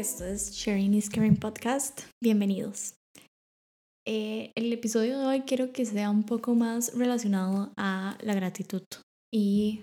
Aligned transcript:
Esto 0.00 0.24
es 0.24 0.52
Sharing 0.52 0.94
is 0.94 1.10
Caring 1.10 1.36
Podcast. 1.36 2.04
Bienvenidos. 2.24 2.94
Eh, 4.08 4.50
el 4.54 4.72
episodio 4.72 5.18
de 5.18 5.26
hoy 5.26 5.40
quiero 5.42 5.74
que 5.74 5.84
sea 5.84 6.08
un 6.08 6.22
poco 6.22 6.54
más 6.54 6.94
relacionado 6.96 7.70
a 7.76 8.16
la 8.22 8.32
gratitud 8.32 8.82
y 9.30 9.82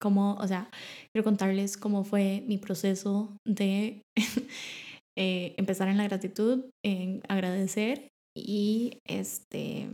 cómo, 0.00 0.36
o 0.36 0.48
sea, 0.48 0.70
quiero 1.12 1.24
contarles 1.24 1.76
cómo 1.76 2.04
fue 2.04 2.42
mi 2.46 2.56
proceso 2.56 3.36
de 3.46 4.00
eh, 5.18 5.54
empezar 5.58 5.88
en 5.88 5.98
la 5.98 6.04
gratitud, 6.04 6.64
en 6.82 7.20
agradecer 7.28 8.08
y 8.34 8.96
este, 9.06 9.90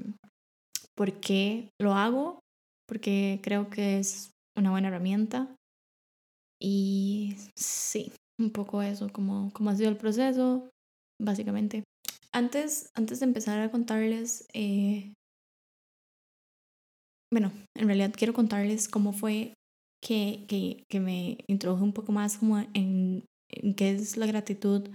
por 0.97 1.15
qué 1.15 1.71
lo 1.81 1.95
hago, 1.95 2.39
porque 2.87 3.41
creo 3.43 3.69
que 3.69 3.99
es 3.99 4.31
una 4.57 4.71
buena 4.71 4.87
herramienta. 4.87 5.53
Y 6.63 7.35
sí, 7.57 8.13
un 8.41 8.51
poco 8.51 8.83
eso, 8.83 9.13
como, 9.13 9.53
como 9.53 9.71
ha 9.71 9.77
sido 9.77 9.91
el 9.91 9.97
proceso, 9.97 10.69
básicamente. 11.21 11.85
Antes, 12.33 12.91
antes 12.95 13.21
de 13.21 13.27
empezar 13.27 13.61
a 13.61 13.71
contarles, 13.71 14.47
eh, 14.53 15.13
bueno, 17.33 17.53
en 17.77 17.87
realidad 17.87 18.13
quiero 18.17 18.33
contarles 18.33 18.89
cómo 18.89 19.13
fue 19.13 19.55
que, 20.03 20.45
que, 20.49 20.85
que 20.89 21.01
me 21.01 21.39
introduje 21.49 21.83
un 21.83 21.93
poco 21.93 22.13
más 22.13 22.39
como 22.39 22.59
en, 22.59 23.25
en, 23.51 23.75
qué 23.75 23.93
es 23.93 24.17
la 24.17 24.27
gratitud. 24.27 24.89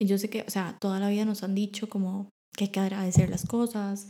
Y 0.00 0.06
yo 0.06 0.18
sé 0.18 0.28
que, 0.30 0.42
o 0.42 0.50
sea, 0.50 0.76
toda 0.80 1.00
la 1.00 1.08
vida 1.08 1.24
nos 1.24 1.42
han 1.42 1.54
dicho 1.54 1.88
como 1.88 2.28
que 2.56 2.64
hay 2.64 2.70
que 2.70 2.80
agradecer 2.80 3.28
las 3.30 3.46
cosas 3.46 4.08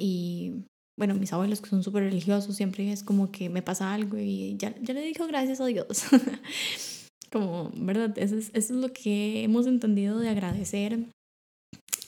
y 0.00 0.64
bueno, 0.98 1.14
mis 1.14 1.32
abuelos 1.32 1.60
que 1.60 1.70
son 1.70 1.82
súper 1.82 2.04
religiosos 2.04 2.56
siempre 2.56 2.92
es 2.92 3.02
como 3.02 3.32
que 3.32 3.48
me 3.48 3.62
pasa 3.62 3.92
algo 3.92 4.18
y 4.18 4.56
ya, 4.58 4.74
ya 4.80 4.94
le 4.94 5.02
digo 5.02 5.26
gracias 5.26 5.60
a 5.60 5.66
Dios. 5.66 6.04
como, 7.30 7.70
¿verdad? 7.74 8.16
Eso 8.18 8.36
es, 8.36 8.50
eso 8.54 8.74
es 8.74 8.80
lo 8.80 8.92
que 8.92 9.42
hemos 9.44 9.66
entendido 9.66 10.18
de 10.18 10.28
agradecer, 10.28 10.98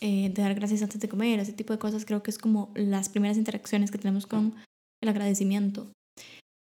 eh, 0.00 0.30
de 0.30 0.42
dar 0.42 0.54
gracias 0.54 0.82
antes 0.82 1.00
de 1.00 1.08
comer, 1.08 1.38
ese 1.38 1.52
tipo 1.52 1.72
de 1.72 1.78
cosas 1.78 2.04
creo 2.04 2.22
que 2.22 2.30
es 2.30 2.38
como 2.38 2.72
las 2.74 3.08
primeras 3.08 3.36
interacciones 3.36 3.90
que 3.90 3.98
tenemos 3.98 4.26
con 4.26 4.54
el 5.02 5.08
agradecimiento. 5.08 5.90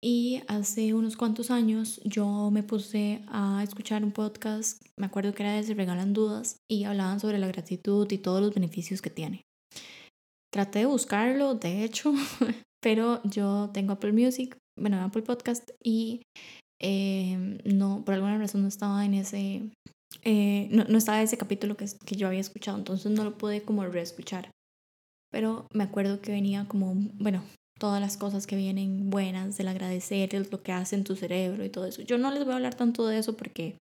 Y 0.03 0.43
hace 0.47 0.93
unos 0.93 1.17
cuantos 1.17 1.49
años 1.49 1.99
yo 2.03 2.51
me 2.51 2.63
puse 2.63 3.21
a 3.27 3.63
escuchar 3.63 4.03
un 4.03 4.11
podcast, 4.11 4.83
me 4.97 5.07
acuerdo 5.07 5.33
que 5.33 5.43
era 5.43 5.53
de 5.53 5.63
Se 5.63 5.73
Regalan 5.73 6.13
Dudas, 6.13 6.57
y 6.69 6.83
hablaban 6.83 7.19
sobre 7.19 7.39
la 7.39 7.47
gratitud 7.47 8.09
y 8.11 8.19
todos 8.19 8.41
los 8.41 8.53
beneficios 8.53 9.01
que 9.01 9.09
tiene. 9.09 9.41
Traté 10.53 10.79
de 10.79 10.85
buscarlo, 10.85 11.55
de 11.55 11.83
hecho, 11.83 12.13
pero 12.81 13.21
yo 13.23 13.71
tengo 13.73 13.93
Apple 13.93 14.13
Music, 14.13 14.57
bueno, 14.79 15.01
Apple 15.01 15.23
Podcast, 15.23 15.71
y 15.83 16.21
eh, 16.79 17.59
no, 17.65 18.03
por 18.05 18.13
alguna 18.13 18.37
razón 18.37 18.61
no 18.61 18.67
estaba 18.67 19.05
en 19.05 19.13
ese, 19.13 19.69
eh, 20.23 20.67
no, 20.71 20.83
no, 20.85 20.97
estaba 20.97 21.21
ese 21.21 21.37
capítulo 21.37 21.77
que, 21.77 21.85
que 22.05 22.15
yo 22.15 22.27
había 22.27 22.39
escuchado, 22.39 22.77
entonces 22.77 23.11
no 23.11 23.23
lo 23.23 23.37
pude 23.37 23.61
como 23.61 23.85
reescuchar. 23.85 24.51
Pero 25.31 25.67
me 25.73 25.83
acuerdo 25.83 26.21
que 26.21 26.31
venía 26.31 26.65
como, 26.67 26.95
bueno, 27.19 27.43
todas 27.79 28.01
las 28.01 28.17
cosas 28.17 28.47
que 28.47 28.55
vienen 28.55 29.09
buenas, 29.09 29.57
del 29.57 29.67
agradecer, 29.67 30.33
lo 30.51 30.63
que 30.63 30.71
hace 30.71 30.95
en 30.95 31.03
tu 31.03 31.15
cerebro 31.15 31.63
y 31.63 31.69
todo 31.69 31.85
eso. 31.85 32.01
Yo 32.01 32.17
no 32.17 32.31
les 32.31 32.43
voy 32.43 32.53
a 32.53 32.55
hablar 32.55 32.75
tanto 32.75 33.05
de 33.07 33.19
eso 33.19 33.35
porque 33.35 33.77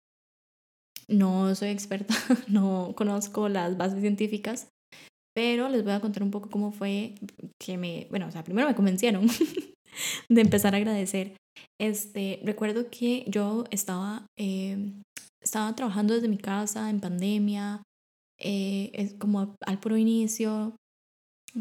no 1.08 1.54
soy 1.56 1.70
experta, 1.70 2.14
no 2.48 2.94
conozco 2.96 3.50
las 3.50 3.78
bases 3.78 4.02
científicas, 4.02 4.70
pero 5.36 5.70
les 5.70 5.84
voy 5.84 5.94
a 5.94 6.00
contar 6.00 6.24
un 6.24 6.32
poco 6.32 6.50
cómo 6.50 6.72
fue 6.72 7.16
que 7.60 7.78
me, 7.78 8.08
bueno, 8.10 8.28
o 8.28 8.32
sea, 8.32 8.44
primero 8.44 8.68
me 8.68 8.76
convencieron 8.76 9.28
de 10.30 10.42
empezar 10.42 10.74
a 10.74 10.78
agradecer. 10.78 11.36
Este, 11.80 12.42
recuerdo 12.44 12.90
que 12.90 13.26
yo 13.28 13.66
estaba, 13.72 14.26
eh, 14.38 14.94
estaba 15.42 15.76
trabajando 15.76 16.14
desde 16.14 16.28
mi 16.28 16.38
casa 16.38 16.90
en 16.90 17.00
pandemia, 17.00 17.84
eh, 18.40 18.92
es 18.94 19.14
como 19.14 19.56
al 19.66 19.80
puro 19.80 19.98
inicio, 19.98 20.76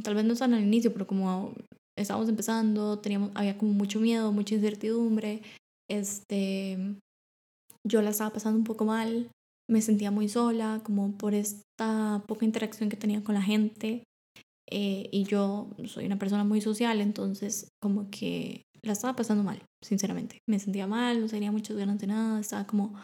tal 0.03 0.15
vez 0.15 0.25
no 0.25 0.35
tan 0.35 0.55
al 0.55 0.63
inicio, 0.63 0.93
pero 0.93 1.07
como 1.07 1.55
estábamos 1.97 2.29
empezando, 2.29 2.99
teníamos, 2.99 3.31
había 3.35 3.59
como 3.59 3.73
mucho 3.73 4.01
miedo, 4.01 4.33
mucha 4.33 4.55
incertidumbre, 4.55 5.43
este, 5.89 6.79
yo 7.87 8.03
la 8.03 8.11
estaba 8.11 8.33
pasando 8.33 8.59
un 8.59 8.65
poco 8.65 8.85
mal, 8.85 9.31
me 9.71 9.83
sentía 9.83 10.11
muy 10.11 10.29
sola, 10.29 10.81
como 10.85 11.13
por 11.13 11.35
esta 11.35 12.23
poca 12.27 12.45
interacción 12.45 12.89
que 12.89 12.97
tenía 12.97 13.23
con 13.23 13.35
la 13.35 13.43
gente. 13.43 14.05
Eh, 14.73 15.09
y 15.11 15.25
yo 15.25 15.69
soy 15.87 16.07
una 16.07 16.19
persona 16.19 16.45
muy 16.45 16.61
social, 16.61 17.01
entonces 17.01 17.69
como 17.83 18.09
que 18.11 18.63
la 18.83 18.93
estaba 18.93 19.17
pasando 19.17 19.45
mal, 19.45 19.63
sinceramente. 19.83 20.39
Me 20.49 20.59
sentía 20.59 20.87
mal, 20.87 21.21
no 21.21 21.29
tenía 21.29 21.53
muchas 21.53 21.77
ganas 21.77 21.99
de 21.99 22.07
nada, 22.07 22.41
estaba 22.41 22.67
como 22.67 22.95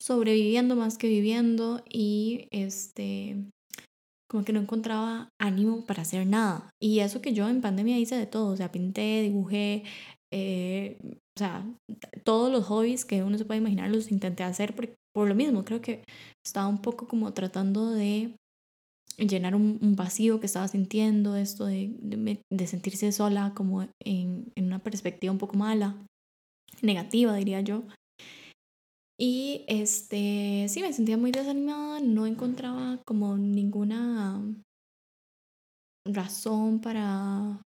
sobreviviendo 0.00 0.76
más 0.76 0.98
que 0.98 1.08
viviendo 1.08 1.82
y 1.88 2.48
este 2.50 3.50
como 4.28 4.44
que 4.44 4.52
no 4.52 4.60
encontraba 4.60 5.28
ánimo 5.40 5.86
para 5.86 6.02
hacer 6.02 6.26
nada. 6.26 6.70
Y 6.80 7.00
eso 7.00 7.20
que 7.22 7.32
yo 7.32 7.48
en 7.48 7.60
pandemia 7.60 7.98
hice 7.98 8.16
de 8.16 8.26
todo, 8.26 8.52
o 8.52 8.56
sea, 8.56 8.72
pinté, 8.72 9.22
dibujé, 9.22 9.84
eh, 10.32 10.98
o 11.36 11.38
sea, 11.38 11.64
todos 12.24 12.50
los 12.50 12.64
hobbies 12.64 13.04
que 13.04 13.22
uno 13.22 13.38
se 13.38 13.44
puede 13.44 13.60
imaginar 13.60 13.90
los 13.90 14.10
intenté 14.10 14.42
hacer 14.42 14.74
por, 14.74 14.92
por 15.14 15.28
lo 15.28 15.36
mismo, 15.36 15.64
creo 15.64 15.80
que 15.80 16.02
estaba 16.44 16.66
un 16.66 16.82
poco 16.82 17.06
como 17.06 17.32
tratando 17.32 17.90
de 17.90 18.34
llenar 19.16 19.54
un, 19.54 19.94
vacío 19.96 20.40
que 20.40 20.46
estaba 20.46 20.68
sintiendo, 20.68 21.36
esto 21.36 21.66
de, 21.66 21.94
de, 22.00 22.40
de 22.50 22.66
sentirse 22.66 23.12
sola 23.12 23.52
como 23.54 23.82
en, 24.00 24.52
en 24.54 24.64
una 24.66 24.82
perspectiva 24.82 25.32
un 25.32 25.38
poco 25.38 25.56
mala, 25.56 25.96
negativa 26.82 27.34
diría 27.36 27.60
yo. 27.60 27.84
Y 29.18 29.64
este, 29.68 30.66
sí, 30.68 30.80
me 30.80 30.92
sentía 30.92 31.16
muy 31.16 31.30
desanimada, 31.30 32.00
no 32.00 32.26
encontraba 32.26 33.00
como 33.06 33.36
ninguna 33.36 34.42
razón 36.06 36.80
para 36.80 37.62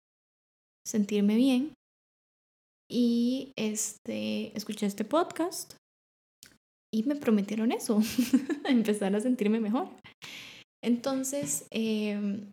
sentirme 0.86 1.36
bien. 1.36 1.74
Y 2.90 3.52
este, 3.58 4.56
escuché 4.58 4.86
este 4.86 5.04
podcast 5.04 5.74
y 6.94 7.04
me 7.04 7.16
prometieron 7.16 7.72
eso, 7.72 8.00
empezar 8.66 9.16
a 9.16 9.20
sentirme 9.20 9.60
mejor. 9.60 9.90
Entonces, 10.84 11.66
eh, 11.72 12.46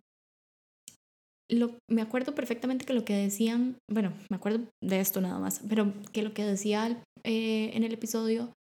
lo, 1.51 1.77
me 1.89 2.01
acuerdo 2.01 2.33
perfectamente 2.33 2.85
que 2.85 2.93
lo 2.93 3.03
que 3.03 3.13
decían, 3.13 3.77
bueno, 3.91 4.13
me 4.29 4.37
acuerdo 4.37 4.67
de 4.81 4.99
esto 5.01 5.19
nada 5.19 5.37
más, 5.37 5.61
pero 5.67 5.93
que 6.13 6.23
lo 6.23 6.33
que 6.33 6.45
decía 6.45 7.03
eh, 7.23 7.71
en 7.73 7.83
el 7.83 7.93
episodio 7.93 8.53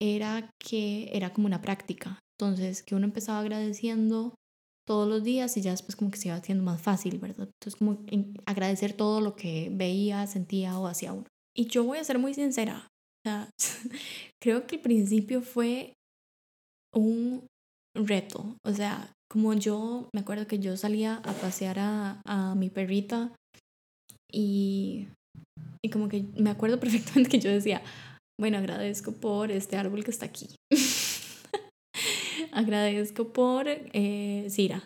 era 0.00 0.50
que 0.62 1.10
era 1.12 1.32
como 1.32 1.46
una 1.46 1.62
práctica. 1.62 2.20
Entonces, 2.38 2.82
que 2.82 2.94
uno 2.94 3.06
empezaba 3.06 3.40
agradeciendo 3.40 4.34
todos 4.86 5.08
los 5.08 5.24
días 5.24 5.56
y 5.56 5.62
ya 5.62 5.70
después 5.70 5.96
como 5.96 6.10
que 6.10 6.18
se 6.18 6.28
iba 6.28 6.36
haciendo 6.36 6.62
más 6.62 6.80
fácil, 6.80 7.18
¿verdad? 7.18 7.48
Entonces, 7.58 7.76
como 7.76 7.98
agradecer 8.44 8.92
todo 8.92 9.22
lo 9.22 9.34
que 9.34 9.70
veía, 9.72 10.26
sentía 10.26 10.78
o 10.78 10.86
hacía 10.86 11.14
uno. 11.14 11.26
Y 11.56 11.66
yo 11.66 11.84
voy 11.84 11.98
a 11.98 12.04
ser 12.04 12.18
muy 12.18 12.34
sincera. 12.34 12.86
Creo 14.42 14.66
que 14.66 14.76
el 14.76 14.82
principio 14.82 15.40
fue 15.40 15.94
un 16.94 17.46
reto. 17.96 18.56
O 18.64 18.72
sea, 18.72 19.12
como 19.30 19.54
yo 19.54 20.08
me 20.14 20.20
acuerdo 20.20 20.46
que 20.46 20.58
yo 20.58 20.76
salía 20.76 21.16
a 21.16 21.32
pasear 21.32 21.78
a, 21.78 22.20
a 22.24 22.54
mi 22.54 22.70
perrita 22.70 23.32
y, 24.32 25.08
y 25.82 25.90
como 25.90 26.08
que 26.08 26.24
me 26.36 26.50
acuerdo 26.50 26.80
perfectamente 26.80 27.30
que 27.30 27.40
yo 27.40 27.50
decía, 27.50 27.82
bueno, 28.40 28.58
agradezco 28.58 29.12
por 29.12 29.50
este 29.50 29.76
árbol 29.76 30.04
que 30.04 30.10
está 30.10 30.26
aquí. 30.26 30.48
agradezco 32.52 33.32
por 33.32 33.66
eh, 33.68 34.46
Cira, 34.50 34.82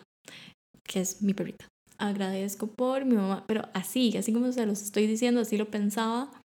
que 0.83 1.01
es 1.01 1.21
mi 1.21 1.33
perrita. 1.33 1.67
Agradezco 1.97 2.67
por 2.67 3.05
mi 3.05 3.15
mamá, 3.15 3.45
pero 3.47 3.69
así, 3.73 4.17
así 4.17 4.33
como 4.33 4.51
se 4.51 4.65
los 4.65 4.81
estoy 4.81 5.05
diciendo, 5.05 5.41
así 5.41 5.57
lo 5.57 5.69
pensaba, 5.69 6.40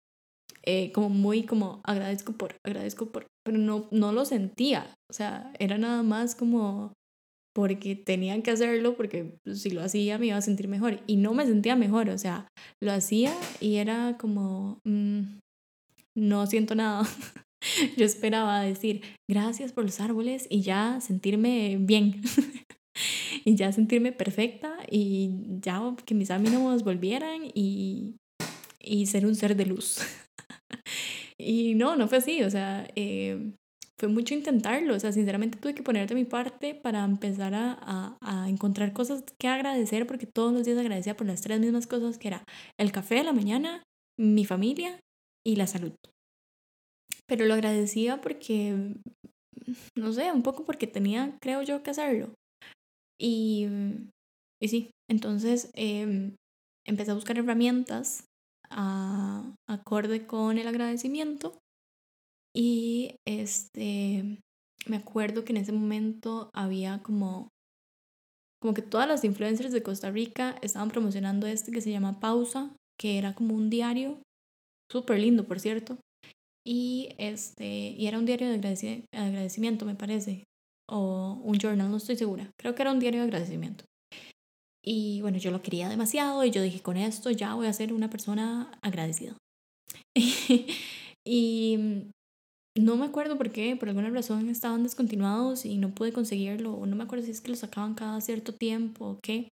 eh, 0.65 0.91
como 0.91 1.09
muy 1.09 1.43
como 1.43 1.81
agradezco 1.83 2.33
por, 2.33 2.55
agradezco 2.65 3.07
por, 3.07 3.27
pero 3.45 3.57
no, 3.57 3.87
no 3.91 4.11
lo 4.11 4.25
sentía, 4.25 4.87
o 5.09 5.13
sea, 5.13 5.51
era 5.59 5.77
nada 5.77 6.03
más 6.03 6.35
como 6.35 6.93
porque 7.55 7.95
tenían 7.95 8.41
que 8.41 8.51
hacerlo, 8.51 8.95
porque 8.97 9.37
si 9.53 9.69
lo 9.69 9.83
hacía 9.83 10.17
me 10.17 10.27
iba 10.27 10.37
a 10.37 10.41
sentir 10.41 10.67
mejor 10.67 11.01
y 11.05 11.17
no 11.17 11.33
me 11.33 11.45
sentía 11.45 11.75
mejor, 11.75 12.09
o 12.09 12.17
sea, 12.17 12.47
lo 12.81 12.91
hacía 12.91 13.33
y 13.59 13.75
era 13.75 14.17
como, 14.17 14.79
mmm, 14.85 15.39
no 16.15 16.47
siento 16.47 16.75
nada. 16.75 17.03
Yo 17.97 18.05
esperaba 18.05 18.61
decir 18.61 19.03
gracias 19.29 19.71
por 19.71 19.85
los 19.85 20.01
árboles 20.01 20.47
y 20.49 20.61
ya 20.61 20.99
sentirme 20.99 21.77
bien. 21.79 22.21
y 23.45 23.55
ya 23.55 23.71
sentirme 23.71 24.11
perfecta 24.11 24.77
y 24.89 25.59
ya 25.61 25.95
que 26.05 26.15
mis 26.15 26.31
ánimos 26.31 26.83
volvieran 26.83 27.41
y, 27.53 28.15
y 28.83 29.05
ser 29.07 29.25
un 29.25 29.35
ser 29.35 29.55
de 29.55 29.65
luz. 29.65 29.99
y 31.37 31.75
no, 31.75 31.95
no 31.95 32.07
fue 32.07 32.19
así, 32.19 32.43
o 32.43 32.49
sea, 32.49 32.87
eh, 32.95 33.53
fue 33.99 34.09
mucho 34.09 34.33
intentarlo, 34.33 34.95
o 34.95 34.99
sea, 34.99 35.11
sinceramente 35.11 35.57
tuve 35.57 35.73
que 35.73 35.83
poner 35.83 36.07
de 36.07 36.15
mi 36.15 36.25
parte 36.25 36.75
para 36.75 37.03
empezar 37.03 37.53
a, 37.55 37.77
a, 37.81 38.17
a, 38.21 38.49
encontrar 38.49 38.93
cosas 38.93 39.23
que 39.39 39.47
agradecer, 39.47 40.05
porque 40.05 40.27
todos 40.27 40.53
los 40.53 40.65
días 40.65 40.77
agradecía 40.77 41.15
por 41.15 41.27
las 41.27 41.41
tres 41.41 41.59
mismas 41.59 41.87
cosas, 41.87 42.17
que 42.17 42.27
era 42.27 42.43
el 42.77 42.91
café 42.91 43.15
de 43.15 43.23
la 43.23 43.33
mañana, 43.33 43.83
mi 44.19 44.45
familia 44.45 44.99
y 45.45 45.55
la 45.55 45.67
salud. 45.67 45.93
Pero 47.25 47.45
lo 47.45 47.53
agradecía 47.53 48.19
porque 48.19 48.95
no 49.97 50.11
sé, 50.13 50.31
un 50.31 50.43
poco 50.43 50.65
porque 50.65 50.87
tenía, 50.87 51.37
creo 51.41 51.61
yo, 51.61 51.83
que 51.83 51.91
hacerlo. 51.91 52.33
Y, 53.19 53.67
y 54.61 54.67
sí, 54.67 54.91
entonces 55.09 55.71
em, 55.75 56.35
empecé 56.85 57.11
a 57.11 57.15
buscar 57.15 57.37
herramientas 57.37 58.25
a, 58.73 59.55
acorde 59.67 60.25
con 60.25 60.57
el 60.57 60.67
agradecimiento 60.67 61.59
y 62.55 63.15
este 63.25 64.39
me 64.85 64.97
acuerdo 64.97 65.45
que 65.45 65.53
en 65.53 65.57
ese 65.57 65.71
momento 65.71 66.49
había 66.53 67.01
como 67.01 67.49
como 68.61 68.73
que 68.73 68.81
todas 68.81 69.09
las 69.09 69.25
influencers 69.25 69.73
de 69.73 69.83
Costa 69.83 70.09
Rica 70.09 70.55
estaban 70.61 70.89
promocionando 70.89 71.47
este 71.47 71.73
que 71.73 71.81
se 71.81 71.91
llama 71.91 72.21
Pausa, 72.21 72.73
que 72.97 73.17
era 73.17 73.35
como 73.35 73.55
un 73.55 73.69
diario 73.69 74.21
súper 74.89 75.19
lindo, 75.19 75.45
por 75.45 75.59
cierto. 75.59 75.97
Y 76.65 77.09
este 77.17 77.67
y 77.67 78.07
era 78.07 78.17
un 78.17 78.25
diario 78.25 78.47
de 78.47 79.05
agradecimiento, 79.11 79.85
me 79.85 79.95
parece, 79.95 80.45
o 80.89 81.41
un 81.43 81.57
journal, 81.57 81.91
no 81.91 81.97
estoy 81.97 82.15
segura. 82.15 82.51
Creo 82.57 82.73
que 82.73 82.83
era 82.83 82.93
un 82.93 82.99
diario 82.99 83.19
de 83.19 83.25
agradecimiento. 83.25 83.83
Y 84.85 85.21
bueno, 85.21 85.37
yo 85.37 85.51
lo 85.51 85.61
quería 85.61 85.87
demasiado 85.87 86.43
y 86.43 86.51
yo 86.51 86.61
dije, 86.61 86.81
con 86.81 86.97
esto 86.97 87.31
ya 87.31 87.55
voy 87.55 87.67
a 87.67 87.73
ser 87.73 87.93
una 87.93 88.09
persona 88.09 88.69
agradecida. 88.81 89.37
y 91.25 91.77
no 92.77 92.97
me 92.97 93.05
acuerdo 93.05 93.37
por 93.37 93.51
qué, 93.51 93.75
por 93.75 93.89
alguna 93.89 94.09
razón 94.09 94.49
estaban 94.49 94.83
descontinuados 94.83 95.65
y 95.65 95.77
no 95.77 95.93
pude 95.93 96.11
conseguirlo, 96.11 96.73
o 96.73 96.85
no 96.85 96.95
me 96.95 97.03
acuerdo 97.03 97.25
si 97.25 97.31
es 97.31 97.39
que 97.39 97.51
lo 97.51 97.55
sacaban 97.55 97.93
cada 97.93 98.19
cierto 98.19 98.53
tiempo 98.53 99.05
o 99.05 99.19
qué. 99.21 99.47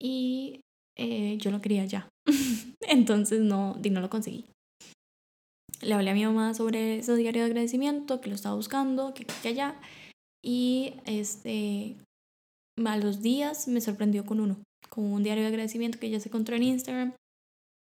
Y 0.00 0.60
eh, 0.98 1.38
yo 1.38 1.50
lo 1.50 1.60
quería 1.60 1.86
ya. 1.86 2.08
Entonces 2.82 3.40
no, 3.40 3.76
no 3.76 4.00
lo 4.00 4.10
conseguí. 4.10 4.44
Le 5.80 5.94
hablé 5.94 6.10
a 6.10 6.14
mi 6.14 6.24
mamá 6.24 6.54
sobre 6.54 6.98
ese 6.98 7.16
diario 7.16 7.42
de 7.42 7.46
agradecimiento, 7.46 8.20
que 8.20 8.28
lo 8.28 8.34
estaba 8.34 8.54
buscando, 8.54 9.14
que, 9.14 9.24
que 9.24 9.48
allá. 9.48 9.80
Y 10.42 10.94
este, 11.06 11.96
a 12.84 12.96
los 12.96 13.20
días 13.20 13.68
me 13.68 13.80
sorprendió 13.80 14.24
con 14.24 14.40
uno, 14.40 14.56
con 14.88 15.04
un 15.04 15.22
diario 15.22 15.42
de 15.42 15.48
agradecimiento 15.48 15.98
que 15.98 16.10
ya 16.10 16.20
se 16.20 16.28
encontró 16.28 16.56
en 16.56 16.64
Instagram. 16.64 17.14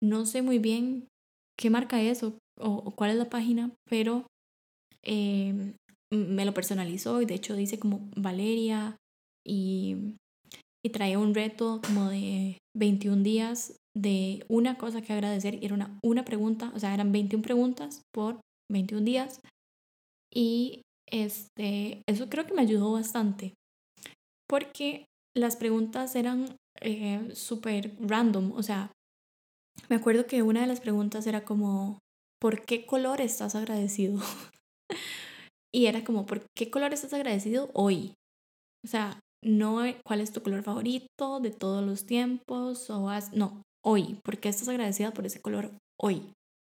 No 0.03 0.27
sé 0.27 0.43
muy 0.43 0.59
bien 0.59 1.09
qué 1.59 1.71
marca 1.71 2.01
es 2.01 2.23
o, 2.23 2.37
o 2.59 2.91
cuál 2.95 3.11
es 3.11 3.17
la 3.17 3.31
página, 3.31 3.71
pero 3.89 4.27
eh, 5.05 5.75
me 6.13 6.45
lo 6.45 6.55
personalizó 6.55 7.23
y 7.23 7.27
de 7.27 7.35
hecho 7.35 7.57
dice 7.57 7.79
como 7.79 8.09
Valeria 8.17 8.97
y, 9.47 10.17
y 10.85 10.91
traía 10.91 11.19
un 11.19 11.35
reto 11.35 11.81
como 11.85 12.09
de 12.09 12.59
21 12.77 13.23
días 13.23 13.77
de 13.97 14.45
una 14.49 14.79
cosa 14.79 15.03
que 15.03 15.13
agradecer 15.13 15.55
y 15.55 15.65
era 15.65 15.75
una, 15.75 15.99
una 16.03 16.25
pregunta, 16.25 16.73
o 16.75 16.79
sea, 16.79 16.95
eran 16.95 17.13
21 17.13 17.43
preguntas 17.43 18.03
por 18.13 18.41
21 18.71 19.05
días 19.05 19.41
y 20.33 20.83
este, 21.11 22.03
eso 22.09 22.29
creo 22.29 22.47
que 22.47 22.55
me 22.55 22.63
ayudó 22.63 22.93
bastante 22.93 23.55
porque 24.53 25.07
las 25.35 25.57
preguntas 25.57 26.15
eran 26.15 26.57
eh, 26.83 27.31
súper 27.33 27.97
random, 27.99 28.53
o 28.53 28.63
sea, 28.63 28.93
me 29.89 29.97
acuerdo 29.97 30.27
que 30.27 30.43
una 30.43 30.61
de 30.61 30.67
las 30.67 30.83
preguntas 30.83 31.27
era 31.27 31.47
como, 31.47 32.01
¿por 32.39 32.63
qué 32.67 32.85
color 32.85 33.23
estás 33.23 33.55
agradecido? 33.55 34.21
y 35.75 35.87
era 35.87 36.05
como, 36.05 36.27
¿por 36.27 36.45
qué 36.55 36.71
color 36.71 36.93
estás 36.93 37.15
agradecido 37.15 37.71
hoy? 37.73 38.13
O 38.85 38.89
sea, 38.89 39.19
no 39.43 39.81
cuál 40.05 40.21
es 40.21 40.33
tu 40.33 40.43
color 40.43 40.63
favorito 40.63 41.41
de 41.41 41.51
todos 41.51 41.83
los 41.83 42.05
tiempos 42.05 42.91
o 42.91 43.09
no, 43.35 43.63
hoy, 43.83 44.19
¿por 44.23 44.37
qué 44.37 44.51
estás 44.51 44.69
agradecida 44.69 45.15
por 45.15 45.25
ese 45.25 45.41
color 45.41 45.71
hoy? 45.99 46.31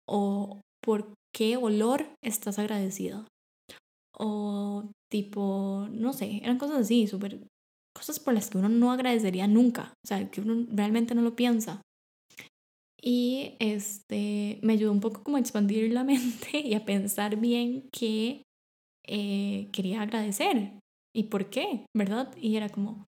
O 0.08 0.62
¿por 0.82 1.12
qué 1.34 1.58
olor 1.58 2.06
estás 2.22 2.58
agradecida? 2.58 3.26
O 4.18 4.84
tipo, 5.10 5.88
no 5.90 6.14
sé, 6.14 6.38
eran 6.42 6.56
cosas 6.56 6.78
así, 6.78 7.06
súper 7.06 7.46
cosas 7.96 8.20
por 8.20 8.34
las 8.34 8.50
que 8.50 8.58
uno 8.58 8.68
no 8.68 8.92
agradecería 8.92 9.46
nunca, 9.46 9.94
o 10.04 10.06
sea, 10.06 10.30
que 10.30 10.40
uno 10.40 10.66
realmente 10.70 11.14
no 11.14 11.22
lo 11.22 11.34
piensa. 11.34 11.80
Y 13.00 13.54
este 13.58 14.58
me 14.62 14.72
ayudó 14.74 14.92
un 14.92 15.00
poco 15.00 15.22
como 15.22 15.36
a 15.36 15.40
expandir 15.40 15.92
la 15.92 16.04
mente 16.12 16.60
y 16.60 16.74
a 16.74 16.84
pensar 16.84 17.36
bien 17.36 17.88
qué 17.92 18.42
eh, 19.06 19.68
quería 19.72 20.02
agradecer 20.02 20.72
y 21.14 21.24
por 21.24 21.48
qué, 21.48 21.86
¿verdad? 21.96 22.36
Y 22.36 22.56
era 22.56 22.68
como, 22.68 23.06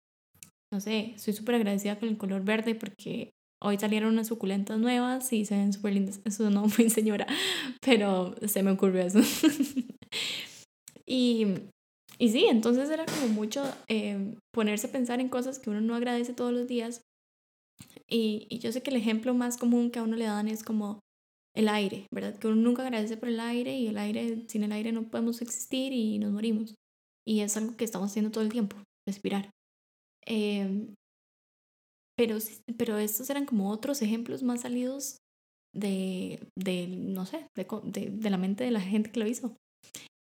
no 0.73 0.81
sé, 0.81 1.12
estoy 1.17 1.35
súper 1.35 1.56
agradecida 1.56 1.99
con 1.99 2.09
el 2.09 2.17
color 2.17 2.44
verde 2.44 2.75
porque 2.75 3.31
hoy 3.62 3.79
salieron 3.79 4.12
unas 4.12 4.29
suculentas 4.29 4.79
nuevas 4.79 5.32
y 5.32 5.44
se 5.44 5.56
ven 5.56 5.73
súper 5.73 5.94
lindas. 5.94 6.21
Eso 6.25 6.49
no 6.50 6.69
fue 6.69 6.88
señora, 6.88 7.27
pero 7.81 8.35
se 8.47 8.62
me 8.62 8.71
ocurrió 8.71 9.03
eso. 9.03 9.21
y 11.06 11.47
y 12.20 12.28
sí, 12.28 12.44
entonces 12.44 12.90
era 12.90 13.06
como 13.06 13.28
mucho 13.28 13.64
eh, 13.88 14.37
ponerse 14.52 14.88
a 14.88 14.93
pensar 14.93 15.20
en 15.20 15.31
cosas 15.31 15.58
que 15.58 15.70
uno 15.70 15.81
no 15.81 15.94
agradece 15.94 16.34
todos 16.34 16.52
los 16.52 16.69
días. 16.69 17.00
Y, 18.06 18.46
y, 18.50 18.58
yo 18.58 18.72
sé 18.72 18.82
que 18.82 18.90
el 18.90 18.96
ejemplo 18.96 19.32
más 19.32 19.56
común 19.56 19.90
que 19.90 20.00
a 20.00 20.02
uno 20.02 20.17
le 20.17 20.26
dan 20.26 20.46
es 20.46 20.62
como 20.62 21.00
el 21.55 21.67
aire, 21.69 22.06
¿verdad? 22.12 22.38
Que 22.38 22.49
uno 22.49 22.56
nunca 22.56 22.82
agradece 22.82 23.17
por 23.17 23.31
el 23.31 23.40
aire 23.40 23.75
y 23.75 23.87
el 23.87 23.96
aire, 23.96 24.44
sin 24.49 24.64
el 24.64 24.72
aire 24.72 24.93
no 24.93 25.08
podemos 25.08 25.40
existir 25.40 25.94
y 25.94 26.19
nos 26.19 26.31
morimos. 26.31 26.75
Y 27.26 27.40
es 27.40 27.56
algo 27.56 27.75
que 27.78 27.87
estamos 27.87 28.11
haciendo 28.11 28.31
todo 28.31 28.44
el 28.44 28.52
tiempo, 28.52 28.76
respirar. 29.08 29.49
Eh, 30.26 30.88
pero, 32.19 32.37
pero 32.76 32.99
estos 32.99 33.31
eran 33.31 33.46
como 33.46 33.70
otros 33.70 34.02
ejemplos 34.02 34.43
más 34.43 34.61
salidos 34.61 35.17
de, 35.75 36.46
de 36.55 36.87
no 36.87 37.25
sé, 37.25 37.46
de, 37.56 38.11
de 38.11 38.31
la 38.31 38.37
mente 38.37 38.64
de 38.64 38.72
la 38.72 38.81
gente 38.82 39.11
que 39.11 39.20
lo 39.20 39.26
hizo. 39.26 39.56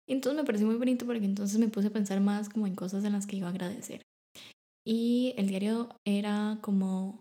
Entonces 0.07 0.39
me 0.39 0.45
pareció 0.45 0.67
muy 0.67 0.77
bonito 0.77 1.05
porque 1.05 1.25
entonces 1.25 1.59
me 1.59 1.67
puse 1.67 1.87
a 1.87 1.91
pensar 1.91 2.19
más 2.21 2.49
como 2.49 2.65
en 2.65 2.75
cosas 2.75 3.03
en 3.03 3.13
las 3.13 3.27
que 3.27 3.35
iba 3.35 3.47
a 3.47 3.51
agradecer. 3.51 4.01
Y 4.85 5.33
el 5.37 5.47
diario 5.47 5.89
era 6.05 6.59
como, 6.61 7.19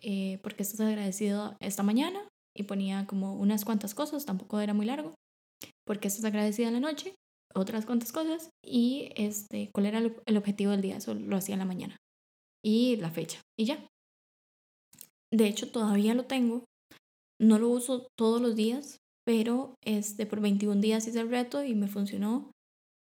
eh, 0.00 0.38
porque 0.42 0.62
estás 0.62 0.80
agradecido 0.80 1.56
esta 1.60 1.82
mañana? 1.82 2.26
Y 2.56 2.64
ponía 2.64 3.06
como 3.06 3.34
unas 3.34 3.64
cuantas 3.64 3.94
cosas, 3.94 4.24
tampoco 4.24 4.58
era 4.60 4.74
muy 4.74 4.86
largo. 4.86 5.14
porque 5.86 6.08
estás 6.08 6.24
agradecida 6.24 6.68
en 6.68 6.74
la 6.74 6.80
noche? 6.80 7.14
Otras 7.54 7.86
cuantas 7.86 8.12
cosas. 8.12 8.50
Y 8.64 9.10
este, 9.16 9.70
cuál 9.72 9.86
era 9.86 9.98
el 9.98 10.36
objetivo 10.36 10.70
del 10.72 10.82
día, 10.82 10.96
eso 10.98 11.14
lo 11.14 11.36
hacía 11.36 11.54
en 11.54 11.60
la 11.60 11.64
mañana. 11.64 11.96
Y 12.64 12.96
la 12.96 13.10
fecha. 13.10 13.40
Y 13.58 13.66
ya. 13.66 13.86
De 15.32 15.46
hecho, 15.46 15.70
todavía 15.70 16.14
lo 16.14 16.24
tengo. 16.24 16.64
No 17.40 17.58
lo 17.58 17.68
uso 17.68 18.08
todos 18.16 18.40
los 18.40 18.56
días, 18.56 18.98
pero 19.28 19.74
este, 19.84 20.24
por 20.24 20.40
21 20.40 20.80
días 20.80 21.06
hice 21.06 21.20
el 21.20 21.28
reto 21.28 21.62
y 21.62 21.74
me 21.74 21.86
funcionó. 21.86 22.50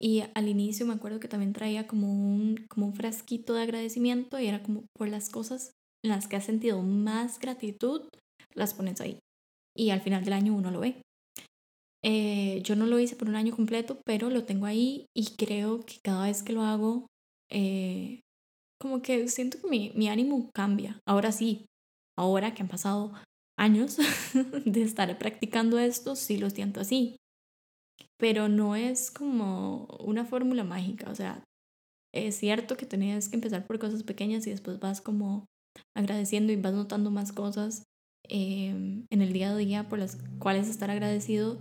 Y 0.02 0.24
al 0.34 0.48
inicio 0.48 0.84
me 0.84 0.94
acuerdo 0.94 1.20
que 1.20 1.28
también 1.28 1.52
traía 1.52 1.86
como 1.86 2.12
un, 2.12 2.66
como 2.68 2.86
un 2.86 2.94
frasquito 2.94 3.54
de 3.54 3.62
agradecimiento 3.62 4.36
y 4.40 4.48
era 4.48 4.60
como 4.60 4.86
por 4.92 5.06
las 5.06 5.30
cosas 5.30 5.70
en 6.04 6.10
las 6.10 6.26
que 6.26 6.34
has 6.34 6.44
sentido 6.44 6.82
más 6.82 7.38
gratitud, 7.38 8.08
las 8.54 8.74
pones 8.74 9.00
ahí. 9.00 9.20
Y 9.76 9.90
al 9.90 10.00
final 10.00 10.24
del 10.24 10.32
año 10.32 10.52
uno 10.52 10.72
lo 10.72 10.80
ve. 10.80 11.00
Eh, 12.02 12.60
yo 12.64 12.74
no 12.74 12.86
lo 12.86 12.98
hice 12.98 13.14
por 13.14 13.28
un 13.28 13.36
año 13.36 13.54
completo, 13.54 14.00
pero 14.04 14.28
lo 14.28 14.42
tengo 14.42 14.66
ahí 14.66 15.06
y 15.16 15.36
creo 15.36 15.86
que 15.86 15.98
cada 16.02 16.26
vez 16.26 16.42
que 16.42 16.52
lo 16.52 16.62
hago, 16.62 17.06
eh, 17.52 18.18
como 18.80 19.00
que 19.00 19.28
siento 19.28 19.60
que 19.60 19.68
mi, 19.68 19.92
mi 19.94 20.08
ánimo 20.08 20.50
cambia. 20.52 20.98
Ahora 21.06 21.30
sí, 21.30 21.66
ahora 22.18 22.52
que 22.52 22.62
han 22.62 22.68
pasado 22.68 23.12
años 23.58 23.96
de 24.64 24.82
estar 24.82 25.16
practicando 25.18 25.78
esto, 25.78 26.16
sí 26.16 26.38
lo 26.38 26.50
siento 26.50 26.80
así. 26.80 27.16
Pero 28.18 28.48
no 28.48 28.76
es 28.76 29.10
como 29.10 29.86
una 30.00 30.24
fórmula 30.24 30.64
mágica, 30.64 31.10
o 31.10 31.14
sea, 31.14 31.44
es 32.14 32.36
cierto 32.36 32.76
que 32.76 32.86
tenías 32.86 33.28
que 33.28 33.36
empezar 33.36 33.66
por 33.66 33.78
cosas 33.78 34.02
pequeñas 34.02 34.46
y 34.46 34.50
después 34.50 34.80
vas 34.80 35.00
como 35.00 35.46
agradeciendo 35.94 36.52
y 36.52 36.56
vas 36.56 36.72
notando 36.72 37.10
más 37.10 37.32
cosas 37.32 37.84
em, 38.28 39.06
en 39.10 39.22
el 39.22 39.32
día 39.32 39.50
a 39.50 39.56
día 39.56 39.88
por 39.88 39.98
las 39.98 40.16
cuales 40.38 40.68
estar 40.68 40.90
agradecido. 40.90 41.60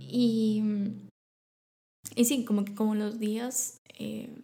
Y, 0.00 0.62
y 2.16 2.24
sí, 2.24 2.44
como 2.44 2.64
que 2.64 2.74
como 2.74 2.94
los 2.94 3.18
días 3.18 3.78
eh, 3.98 4.42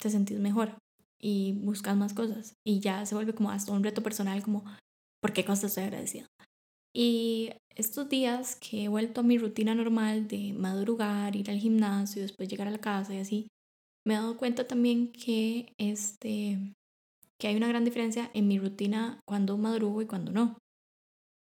te 0.00 0.10
sentís 0.10 0.38
mejor 0.38 0.78
y 1.20 1.52
buscas 1.62 1.96
más 1.96 2.14
cosas 2.14 2.54
y 2.66 2.80
ya 2.80 3.04
se 3.04 3.14
vuelve 3.14 3.34
como 3.34 3.50
hasta 3.50 3.72
un 3.72 3.84
reto 3.84 4.02
personal 4.02 4.42
como 4.42 4.64
por 5.20 5.32
qué 5.32 5.44
cosas 5.44 5.64
estoy 5.64 5.84
agradecida. 5.84 6.26
Y 6.94 7.50
estos 7.76 8.08
días 8.08 8.56
que 8.56 8.84
he 8.84 8.88
vuelto 8.88 9.20
a 9.20 9.24
mi 9.24 9.38
rutina 9.38 9.74
normal 9.74 10.26
de 10.26 10.52
madrugar, 10.52 11.36
ir 11.36 11.50
al 11.50 11.58
gimnasio, 11.58 12.22
después 12.22 12.48
llegar 12.48 12.66
a 12.66 12.72
la 12.72 12.78
casa 12.78 13.14
y 13.14 13.18
así, 13.18 13.48
me 14.06 14.14
he 14.14 14.16
dado 14.16 14.36
cuenta 14.36 14.66
también 14.66 15.12
que, 15.12 15.72
este, 15.78 16.58
que 17.38 17.48
hay 17.48 17.56
una 17.56 17.68
gran 17.68 17.84
diferencia 17.84 18.30
en 18.34 18.48
mi 18.48 18.58
rutina 18.58 19.20
cuando 19.26 19.56
madrugo 19.56 20.02
y 20.02 20.06
cuando 20.06 20.32
no. 20.32 20.58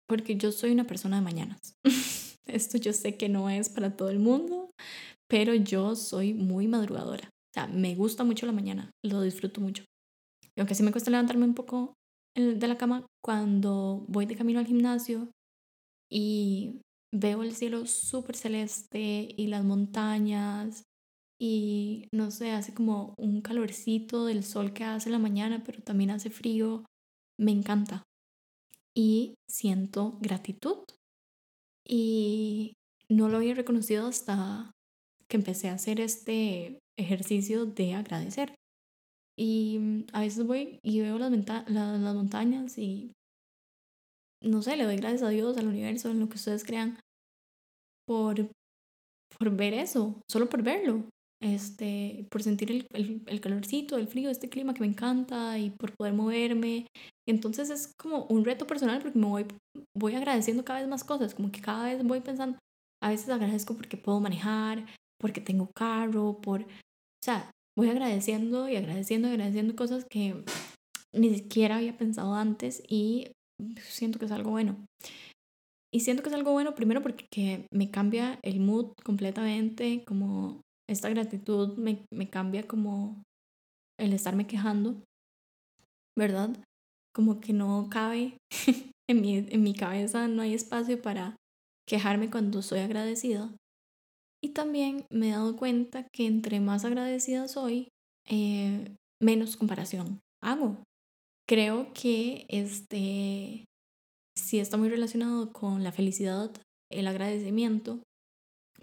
Porque 0.07 0.38
yo 0.38 0.51
soy 0.51 0.72
una 0.72 0.88
persona 0.88 1.17
de 1.17 1.24
mañanas. 1.24 1.74
Esto 2.45 2.77
yo 2.77 2.93
sé 2.93 3.17
que 3.17 3.27
no 3.27 3.50
es 3.50 3.69
para 3.69 3.98
todo 3.98 4.10
el 4.10 4.19
mundo, 4.19 4.69
pero 5.27 5.55
yo 5.55 5.95
soy 5.95 6.34
muy 6.34 6.67
madrugadora. 6.67 7.27
O 7.27 7.53
sea, 7.53 7.67
me 7.67 7.95
gusta 7.95 8.24
mucho 8.24 8.45
la 8.45 8.51
mañana, 8.51 8.91
lo 9.03 9.22
disfruto 9.22 9.62
mucho. 9.62 9.84
Y 10.55 10.62
aunque 10.62 10.75
sí 10.75 10.84
me 10.84 10.91
cuesta 10.91 11.10
levantarme 11.12 11.45
un 11.45 11.55
poco 11.55 11.95
de 12.36 12.68
la 12.68 12.77
cama 12.77 13.06
cuando 13.24 14.06
voy 14.08 14.25
de 14.25 14.36
camino 14.36 14.60
al 14.60 14.68
gimnasio 14.68 15.32
y 16.10 16.82
veo 17.13 17.44
el 17.44 17.56
cielo 17.56 17.86
súper 17.86 18.36
celeste 18.36 19.34
y 19.36 19.48
las 19.48 19.63
montañas 19.63 20.84
y 21.39 22.08
no 22.12 22.32
sé, 22.32 22.51
hace 22.51 22.74
como 22.74 23.13
un 23.18 23.42
calorcito 23.42 24.25
del 24.25 24.44
sol 24.44 24.74
que 24.74 24.84
hace 24.84 25.10
en 25.10 25.13
la 25.13 25.20
mañana, 25.20 25.63
pero 25.65 25.82
también 25.82 26.12
hace 26.12 26.30
frío, 26.30 26.86
me 27.38 27.51
encanta. 27.51 28.04
Y 28.96 29.36
siento 29.50 30.18
gratitud. 30.22 30.77
Y 31.88 32.74
no 33.10 33.27
lo 33.30 33.38
había 33.38 33.54
reconocido 33.54 34.08
hasta 34.08 34.72
que 35.27 35.38
empecé 35.38 35.70
a 35.70 35.74
hacer 35.74 36.00
este 36.00 36.80
ejercicio 36.98 37.65
de 37.65 37.94
agradecer. 37.94 38.56
Y 39.38 40.06
a 40.13 40.22
veces 40.22 40.46
voy 40.46 40.80
y 40.82 41.01
veo 41.01 41.18
las, 41.18 41.32
las 41.70 42.15
montañas 42.15 42.77
y 42.77 43.12
no 44.42 44.62
sé, 44.62 44.77
le 44.77 44.86
doy 44.86 44.98
gracias 44.98 45.24
a 45.24 45.30
Dios, 45.30 45.58
al 45.58 45.68
universo, 45.68 46.10
en 46.10 46.20
lo 46.20 46.30
que 46.30 46.36
ustedes 46.36 46.63
crean, 46.63 47.00
por, 48.08 48.50
por 49.38 49.50
ver 49.56 49.74
eso, 49.74 50.22
solo 50.30 50.48
por 50.48 50.62
verlo, 50.62 51.10
este, 51.42 52.27
por 52.30 52.44
sentir 52.44 52.72
el, 52.72 52.88
el, 52.94 53.24
el, 53.25 53.42
calorcito, 53.42 53.98
el 53.98 54.08
frío, 54.08 54.30
este 54.30 54.50
clima 54.50 54.74
que 54.74 54.82
me 54.82 54.88
encanta 54.88 55.58
y 55.58 55.72
por 55.72 55.96
poder 55.96 56.13
moverme. 56.13 56.88
entonces 57.27 57.70
es 57.70 57.94
como 57.98 58.25
un 58.25 58.46
reto 58.46 58.68
personal 58.68 59.01
porque 59.01 59.20
me 59.20 59.27
voy, 59.27 59.46
voy 59.98 60.15
agradeciendo 60.15 60.63
cada 60.63 60.80
vez 60.80 60.89
más 60.89 61.04
cosas, 61.04 61.34
como 61.34 61.51
que 61.51 61.62
cada 61.62 61.86
vez 61.86 62.04
voy 62.04 62.22
pensando, 62.22 62.58
a 63.01 63.10
veces 63.10 63.30
agradezco 63.30 63.75
porque 63.75 63.98
puedo 63.98 64.20
manejar, 64.20 64.86
porque 65.20 65.42
tengo 65.42 65.70
carro, 65.75 66.39
por, 66.42 66.62
o 66.62 66.68
sea, 67.24 67.51
voy 67.77 67.89
agradeciendo 67.89 68.70
y 68.70 68.75
agradeciendo 68.75 69.27
y 69.27 69.32
agradeciendo 69.32 69.75
cosas 69.75 70.05
que 70.10 70.44
ni 71.13 71.34
siquiera 71.34 71.77
había 71.77 71.98
pensado 71.98 72.34
antes 72.36 72.84
y 72.88 73.32
siento 73.79 74.20
que 74.20 74.25
es 74.25 74.32
algo 74.32 74.51
bueno. 74.51 74.86
Y 75.94 76.01
siento 76.01 76.24
que 76.24 76.29
es 76.29 76.36
algo 76.36 76.51
bueno 76.51 76.75
primero 76.75 77.01
porque 77.01 77.67
me 77.72 77.89
cambia 77.89 78.38
el 78.44 78.60
mood 78.60 78.91
completamente, 79.03 80.03
como 80.05 80.62
esta 80.89 81.10
gratitud 81.10 81.77
me, 81.77 82.05
me 82.13 82.29
cambia 82.29 82.67
como 82.67 83.24
el 83.98 84.12
estarme 84.13 84.46
quejando, 84.46 85.01
¿verdad? 86.17 86.50
Como 87.13 87.39
que 87.39 87.53
no 87.53 87.88
cabe 87.89 88.38
en 89.10 89.22
mi, 89.22 89.38
en 89.38 89.63
mi 89.63 89.74
cabeza, 89.74 90.27
no 90.27 90.41
hay 90.41 90.53
espacio 90.53 91.01
para 91.01 91.38
quejarme 91.88 92.29
cuando 92.29 92.62
soy 92.62 92.79
agradecida. 92.79 93.55
Y 94.45 94.49
también 94.49 95.07
me 95.09 95.29
he 95.29 95.31
dado 95.31 95.55
cuenta 95.57 96.05
que 96.13 96.27
entre 96.27 96.59
más 96.59 96.85
agradecida 96.85 97.47
soy, 97.47 97.87
eh, 98.29 98.95
menos 99.19 99.57
comparación 99.57 100.19
hago 100.39 100.77
creo 101.47 101.91
que 101.93 102.45
este 102.47 103.65
sí 104.37 104.59
está 104.59 104.77
muy 104.77 104.89
relacionado 104.89 105.51
con 105.51 105.83
la 105.83 105.91
felicidad, 105.91 106.51
el 106.91 107.07
agradecimiento, 107.07 108.03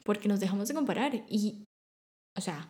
porque 0.04 0.28
nos 0.28 0.40
dejamos 0.40 0.66
de 0.66 0.74
comparar. 0.74 1.24
Y, 1.28 1.64
o 2.36 2.40
sea, 2.40 2.68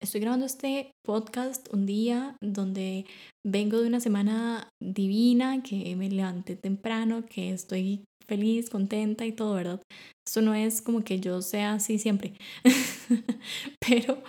estoy 0.00 0.22
grabando 0.22 0.46
este 0.46 0.92
podcast 1.04 1.68
un 1.74 1.84
día 1.84 2.36
donde 2.40 3.04
vengo 3.46 3.80
de 3.82 3.88
una 3.88 4.00
semana 4.00 4.70
divina, 4.80 5.62
que 5.62 5.94
me 5.94 6.08
levanté 6.08 6.56
temprano, 6.56 7.26
que 7.26 7.52
estoy 7.52 8.04
feliz, 8.30 8.70
contenta 8.70 9.26
y 9.26 9.32
todo, 9.32 9.54
¿verdad? 9.54 9.82
Eso 10.26 10.40
no 10.40 10.54
es 10.54 10.80
como 10.80 11.02
que 11.02 11.18
yo 11.18 11.42
sea 11.42 11.74
así 11.74 11.98
siempre, 11.98 12.34
pero 13.80 14.22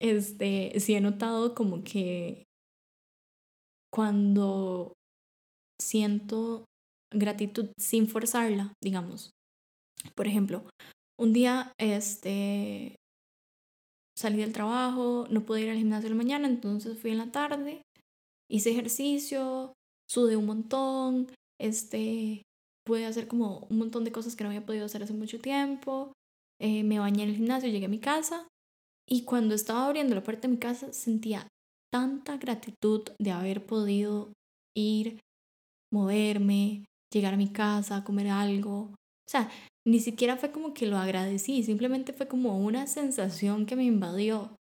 este, 0.00 0.78
sí 0.80 0.94
he 0.94 1.00
notado 1.00 1.54
como 1.54 1.84
que 1.84 2.44
cuando 3.94 4.92
siento 5.80 6.64
gratitud 7.14 7.70
sin 7.78 8.08
forzarla, 8.08 8.72
digamos. 8.82 9.30
Por 10.16 10.26
ejemplo, 10.26 10.64
un 11.16 11.32
día 11.32 11.72
este, 11.78 12.96
salí 14.18 14.38
del 14.38 14.52
trabajo, 14.52 15.26
no 15.30 15.46
pude 15.46 15.62
ir 15.62 15.70
al 15.70 15.78
gimnasio 15.78 16.08
en 16.08 16.16
la 16.16 16.22
mañana, 16.24 16.48
entonces 16.48 16.98
fui 16.98 17.12
en 17.12 17.18
la 17.18 17.30
tarde, 17.30 17.82
hice 18.50 18.72
ejercicio, 18.72 19.72
sudé 20.10 20.36
un 20.36 20.46
montón, 20.46 21.28
este, 21.60 22.42
pude 22.88 23.04
hacer 23.04 23.28
como 23.28 23.66
un 23.68 23.76
montón 23.76 24.04
de 24.04 24.12
cosas 24.12 24.34
que 24.34 24.44
no 24.44 24.48
había 24.48 24.64
podido 24.64 24.86
hacer 24.86 25.02
hace 25.02 25.12
mucho 25.12 25.38
tiempo, 25.38 26.10
eh, 26.58 26.82
me 26.84 26.98
bañé 26.98 27.24
en 27.24 27.28
el 27.28 27.36
gimnasio, 27.36 27.68
llegué 27.68 27.84
a 27.84 27.90
mi 27.90 28.00
casa 28.00 28.48
y 29.06 29.24
cuando 29.24 29.54
estaba 29.54 29.84
abriendo 29.84 30.14
la 30.14 30.22
puerta 30.22 30.48
de 30.48 30.54
mi 30.54 30.58
casa 30.58 30.90
sentía 30.94 31.46
tanta 31.92 32.38
gratitud 32.38 33.02
de 33.18 33.30
haber 33.30 33.66
podido 33.66 34.32
ir, 34.74 35.20
moverme, 35.92 36.86
llegar 37.12 37.34
a 37.34 37.36
mi 37.36 37.52
casa, 37.52 38.04
comer 38.04 38.28
algo. 38.28 38.78
O 38.80 39.30
sea, 39.30 39.50
ni 39.86 40.00
siquiera 40.00 40.38
fue 40.38 40.50
como 40.50 40.72
que 40.72 40.86
lo 40.86 40.96
agradecí, 40.96 41.62
simplemente 41.62 42.14
fue 42.14 42.26
como 42.26 42.58
una 42.58 42.86
sensación 42.86 43.66
que 43.66 43.76
me 43.76 43.84
invadió. 43.84 44.56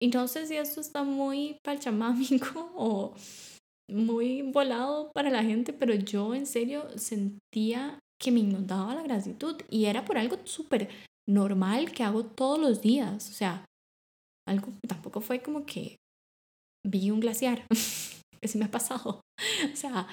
Y 0.00 0.08
no 0.08 0.26
sé 0.26 0.48
si 0.48 0.56
esto 0.56 0.80
está 0.80 1.04
muy 1.04 1.58
palchamámico 1.62 2.72
o 2.76 3.14
muy 3.90 4.42
volado 4.42 5.10
para 5.12 5.30
la 5.30 5.42
gente, 5.42 5.72
pero 5.72 5.94
yo 5.94 6.34
en 6.34 6.46
serio 6.46 6.86
sentía 6.96 7.98
que 8.20 8.30
me 8.30 8.40
inundaba 8.40 8.94
la 8.94 9.02
gratitud 9.02 9.56
y 9.68 9.86
era 9.86 10.04
por 10.04 10.16
algo 10.16 10.38
súper 10.44 10.88
normal 11.28 11.92
que 11.92 12.04
hago 12.04 12.24
todos 12.24 12.58
los 12.58 12.80
días. 12.80 13.28
O 13.28 13.32
sea, 13.32 13.64
algo 14.48 14.68
tampoco 14.88 15.20
fue 15.20 15.42
como 15.42 15.66
que 15.66 15.96
vi 16.86 17.10
un 17.10 17.20
glaciar. 17.20 17.66
Eso 18.40 18.58
me 18.58 18.66
ha 18.66 18.70
pasado. 18.70 19.20
O 19.72 19.76
sea, 19.76 20.06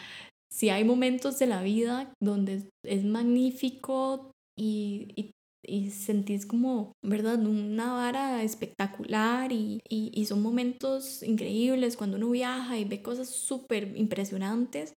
si 0.51 0.69
hay 0.69 0.83
momentos 0.83 1.37
de 1.37 1.45
la 1.45 1.61
vida 1.61 2.11
donde 2.21 2.67
es 2.83 3.03
magnífico 3.03 4.31
y, 4.57 5.31
y 5.69 5.91
sentís 5.91 6.45
como, 6.45 6.93
¿verdad? 7.03 7.39
Una 7.45 7.93
vara 7.93 8.43
espectacular 8.43 9.51
y, 9.51 9.81
y, 9.89 10.11
y 10.13 10.25
son 10.25 10.41
momentos 10.41 11.23
increíbles 11.23 11.97
cuando 11.97 12.17
uno 12.17 12.29
viaja 12.29 12.77
y 12.77 12.85
ve 12.85 13.01
cosas 13.01 13.29
súper 13.29 13.95
impresionantes, 13.97 14.93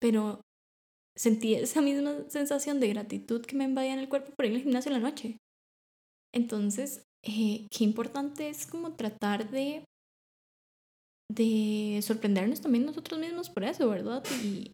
pero 0.00 0.40
sentí 1.16 1.54
esa 1.54 1.80
misma 1.80 2.28
sensación 2.28 2.80
de 2.80 2.88
gratitud 2.88 3.42
que 3.44 3.56
me 3.56 3.64
invadía 3.64 3.94
en 3.94 4.00
el 4.00 4.08
cuerpo 4.08 4.32
por 4.36 4.46
ir 4.46 4.54
al 4.54 4.62
gimnasio 4.62 4.92
en 4.92 5.02
la 5.02 5.08
noche. 5.08 5.38
Entonces, 6.34 7.04
eh, 7.24 7.66
qué 7.70 7.84
importante 7.84 8.48
es 8.48 8.66
como 8.66 8.94
tratar 8.94 9.50
de 9.50 9.84
de 11.28 12.00
sorprendernos 12.02 12.60
también 12.60 12.86
nosotros 12.86 13.18
mismos 13.18 13.50
por 13.50 13.64
eso, 13.64 13.88
¿verdad? 13.88 14.22
Y, 14.42 14.72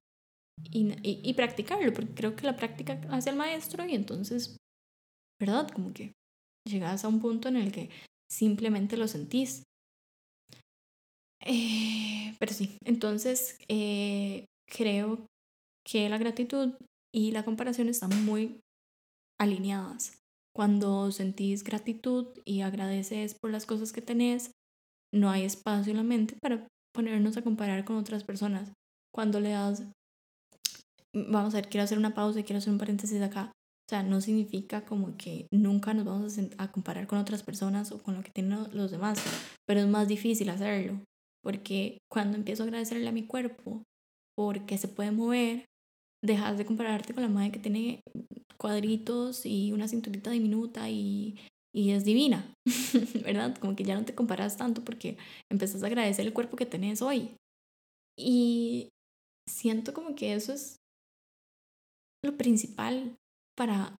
y, 0.71 0.93
y, 1.03 1.35
practicarlo, 1.35 1.93
porque 1.93 2.15
creo 2.15 2.37
que 2.37 2.47
la 2.47 2.57
práctica 2.57 3.01
hace 3.11 3.31
al 3.31 3.37
maestro 3.37 3.85
y 3.87 3.95
entonces, 3.95 4.57
¿verdad? 5.43 5.69
Como 5.69 5.93
que 5.93 6.15
llegas 6.65 7.05
a 7.05 7.09
un 7.09 7.21
punto 7.21 7.49
en 7.49 7.57
el 7.57 7.73
que 7.73 7.91
simplemente 8.31 8.97
lo 8.97 9.09
sentís. 9.09 9.65
Eh, 11.45 12.37
pero 12.39 12.53
sí, 12.53 12.79
entonces 12.85 13.59
eh, 13.69 14.45
creo 14.69 15.27
que 15.85 16.09
la 16.09 16.19
gratitud 16.19 16.75
y 17.13 17.33
la 17.33 17.45
comparación 17.45 17.89
están 17.89 18.25
muy 18.25 18.61
alineadas. 19.41 20.21
Cuando 20.55 21.11
sentís 21.11 21.65
gratitud 21.65 22.29
y 22.45 22.61
agradeces 22.61 23.35
por 23.35 23.51
las 23.51 23.67
cosas 23.67 23.93
que 23.93 24.01
tenés, 24.01 24.53
no 25.13 25.29
hay 25.31 25.43
espacio 25.43 25.91
en 25.91 25.97
la 25.97 26.05
mente 26.05 26.37
para 26.41 26.69
ponernos 26.95 27.37
a 27.37 27.43
comparar 27.43 27.85
con 27.85 27.97
otras 27.97 28.23
personas. 28.23 28.73
Cuando 29.13 29.41
le 29.41 29.51
das, 29.51 29.83
vamos 31.13 31.55
a 31.55 31.57
ver, 31.57 31.69
quiero 31.69 31.83
hacer 31.83 31.99
una 31.99 32.15
pausa 32.15 32.39
y 32.39 32.45
quiero 32.45 32.59
hacer 32.59 32.73
un 32.73 32.79
paréntesis 32.79 33.21
acá. 33.21 33.51
Sea, 33.93 34.03
no 34.03 34.23
significa 34.23 34.87
como 34.87 35.19
que 35.19 35.49
nunca 35.53 35.93
nos 35.93 36.07
vamos 36.07 36.39
a, 36.57 36.73
comparar 36.73 37.07
con 37.07 37.19
otras 37.19 37.43
personas 37.43 37.93
o 37.93 38.03
con 38.03 38.15
lo 38.15 38.23
que 38.23 38.31
tienen 38.31 38.59
los 38.73 38.91
demás, 38.91 39.23
pero 39.67 39.81
es 39.81 39.87
más 39.87 40.09
difícil 40.09 40.49
hacerlo, 40.49 40.99
porque 41.43 41.99
cuando 42.11 42.39
empiezo 42.39 42.63
a 42.63 42.67
agradecerle 42.67 43.07
a 43.07 43.13
mi 43.13 43.27
cuerpo 43.27 43.83
porque 44.35 44.79
se 44.79 44.89
puede 44.89 45.11
mover, 45.11 45.67
dejas 46.25 46.57
de 46.57 46.65
compararte 46.65 47.13
con 47.13 47.23
la 47.23 47.29
madre 47.29 47.53
que 47.53 47.59
tiene 47.59 48.01
cuadritos 48.57 49.45
y 49.45 49.73
una 49.73 49.89
cinturita 49.89 50.31
diminuta 50.31 50.89
y 50.89 51.37
y 51.75 51.91
es 51.91 52.07
divina, 52.07 52.55
¿verdad? 53.25 53.55
Como 53.59 53.77
que 53.77 53.85
ya 53.85 53.95
no 53.95 54.07
te 54.07 54.15
comparas 54.15 54.57
tanto 54.57 54.83
porque 54.83 55.19
empezás 55.51 55.83
a 55.83 55.87
agradecer 55.87 56.27
el 56.27 56.33
cuerpo 56.33 56.57
que 56.57 56.65
tenés 56.65 57.03
hoy. 57.03 57.37
Y 58.19 58.89
siento 59.47 59.93
como 59.93 60.15
que 60.15 60.33
eso 60.33 60.55
es 60.55 60.77
lo 62.25 62.39
principal 62.39 63.19
para 63.63 63.97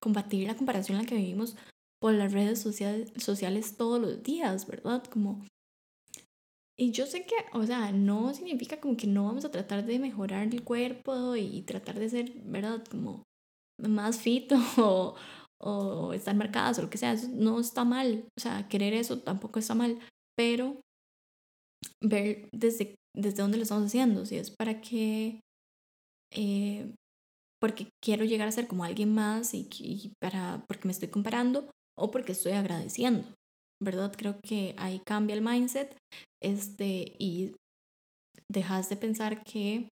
combatir 0.00 0.48
la 0.48 0.56
comparación 0.56 0.98
en 0.98 1.04
la 1.04 1.08
que 1.08 1.14
vivimos 1.14 1.56
por 2.02 2.14
las 2.14 2.32
redes 2.32 2.58
sociales, 2.60 3.12
sociales 3.16 3.76
todos 3.76 4.00
los 4.00 4.24
días, 4.24 4.66
¿verdad? 4.66 5.04
Como... 5.04 5.46
Y 6.76 6.90
yo 6.90 7.06
sé 7.06 7.26
que, 7.26 7.36
o 7.52 7.64
sea, 7.64 7.92
no 7.92 8.34
significa 8.34 8.80
como 8.80 8.96
que 8.96 9.06
no 9.06 9.26
vamos 9.26 9.44
a 9.44 9.52
tratar 9.52 9.86
de 9.86 10.00
mejorar 10.00 10.48
el 10.48 10.64
cuerpo 10.64 11.36
y 11.36 11.62
tratar 11.62 12.00
de 12.00 12.08
ser, 12.08 12.32
¿verdad? 12.42 12.84
Como 12.90 13.22
más 13.78 14.18
fit 14.18 14.50
o, 14.78 15.14
o 15.62 16.12
estar 16.12 16.34
marcadas 16.34 16.80
o 16.80 16.82
lo 16.82 16.90
que 16.90 16.98
sea, 16.98 17.14
no 17.30 17.60
está 17.60 17.84
mal, 17.84 18.24
o 18.36 18.40
sea, 18.40 18.66
querer 18.66 18.94
eso 18.94 19.20
tampoco 19.20 19.60
está 19.60 19.76
mal, 19.76 20.00
pero 20.36 20.80
ver 22.02 22.48
desde, 22.52 22.96
desde 23.16 23.42
dónde 23.42 23.58
lo 23.58 23.62
estamos 23.62 23.84
haciendo, 23.86 24.26
si 24.26 24.38
es 24.38 24.50
para 24.50 24.80
que, 24.80 25.38
eh, 26.34 26.92
porque 27.60 27.88
quiero 28.02 28.24
llegar 28.24 28.48
a 28.48 28.52
ser 28.52 28.66
como 28.66 28.84
alguien 28.84 29.14
más 29.14 29.54
y, 29.54 29.68
y, 29.78 30.12
para, 30.20 30.64
porque 30.66 30.86
me 30.86 30.92
estoy 30.92 31.08
comparando 31.08 31.70
o 31.98 32.10
porque 32.10 32.32
estoy 32.32 32.52
agradeciendo. 32.52 33.26
¿verdad? 33.82 34.12
Creo 34.16 34.40
que 34.40 34.74
ahí 34.78 35.00
cambia 35.00 35.34
el 35.34 35.42
mindset 35.42 35.96
este, 36.42 37.14
y 37.18 37.54
dejas 38.50 38.88
de 38.90 38.96
pensar 38.96 39.42
que 39.42 39.88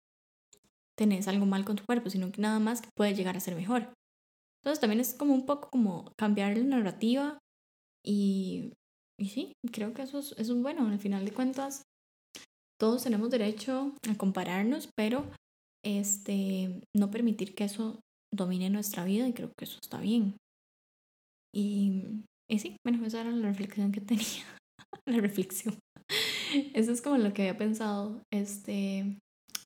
tenés 0.98 1.28
algo 1.28 1.46
mal 1.46 1.66
con 1.66 1.76
tu 1.76 1.86
cuerpo, 1.86 2.10
sino 2.10 2.32
que 2.32 2.42
nada 2.42 2.60
más 2.60 2.82
que 2.82 2.90
puede 2.96 3.14
llegar 3.14 3.38
a 3.38 3.42
ser 3.42 3.56
mejor. 3.56 3.94
Entonces 4.62 4.80
también 4.80 5.00
es 5.00 5.14
como 5.14 5.34
un 5.34 5.46
poco 5.46 5.70
como 5.70 6.12
cambiar 6.18 6.58
la 6.58 6.64
narrativa 6.64 7.38
y, 8.04 8.74
y 9.20 9.30
sí, 9.30 9.54
creo 9.72 9.94
que 9.94 10.04
eso 10.04 10.20
es, 10.20 10.32
eso 10.38 10.56
es 10.56 10.62
bueno. 10.62 10.88
Al 10.88 11.00
final 11.00 11.26
de 11.26 11.34
cuentas, 11.34 11.84
todos 12.80 13.04
tenemos 13.04 13.30
derecho 13.30 13.94
a 14.10 14.18
compararnos, 14.18 14.90
pero 14.98 15.26
este, 15.86 16.82
no 16.96 17.12
permitir 17.12 17.56
que 17.56 17.64
eso 17.64 18.02
domine 18.34 18.70
nuestra 18.70 19.06
vida 19.06 19.28
y 19.28 19.34
creo 19.34 19.52
que 19.58 19.66
eso 19.66 19.80
está 19.82 20.00
bien. 20.00 20.36
Y, 21.54 22.24
y 22.50 22.60
sí, 22.60 22.76
bueno, 22.86 23.06
esa 23.06 23.22
era 23.22 23.32
la 23.32 23.48
reflexión 23.48 23.92
que 23.92 24.02
tenía. 24.02 24.46
la 25.06 25.20
reflexión. 25.20 25.80
Eso 26.74 26.92
es 26.92 27.02
como 27.02 27.18
lo 27.18 27.34
que 27.34 27.44
había 27.44 27.58
pensado 27.58 28.22
este, 28.34 29.20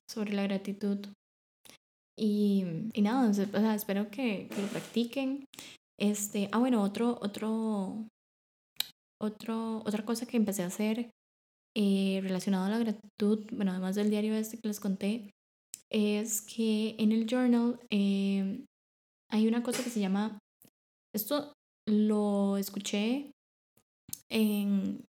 sobre 0.08 0.34
la 0.34 0.44
gratitud. 0.44 0.98
Y, 2.18 2.64
y 2.92 3.02
nada, 3.02 3.30
o 3.30 3.32
sea, 3.32 3.74
espero 3.74 4.10
que, 4.10 4.48
que, 4.48 4.62
lo 4.62 4.68
practiquen. 4.68 5.46
Este, 5.98 6.48
ah, 6.52 6.58
bueno, 6.58 6.82
otro, 6.82 7.18
otro, 7.22 8.06
otro, 9.20 9.78
otra 9.78 10.04
cosa 10.04 10.26
que 10.26 10.36
empecé 10.36 10.62
a 10.62 10.66
hacer 10.66 11.10
eh, 11.76 12.20
relacionado 12.22 12.66
a 12.66 12.70
la 12.70 12.78
gratitud, 12.78 13.46
bueno, 13.52 13.72
además 13.72 13.94
del 13.94 14.10
diario 14.10 14.34
este 14.34 14.58
que 14.58 14.68
les 14.68 14.80
conté, 14.80 15.30
es 15.90 16.40
que 16.40 16.94
en 16.98 17.12
el 17.12 17.26
journal 17.26 17.78
eh, 17.90 18.64
hay 19.30 19.46
una 19.46 19.62
cosa 19.62 19.82
que 19.82 19.90
se 19.90 20.00
llama, 20.00 20.38
esto 21.14 21.52
lo 21.88 22.56
escuché 22.56 23.32
en, 24.28 25.04